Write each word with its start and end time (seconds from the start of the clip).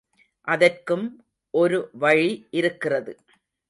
அதற்கும் 0.47 1.05
ஒரு 1.53 1.79
வழி 1.99 2.29
இருக்கிறது. 2.51 3.13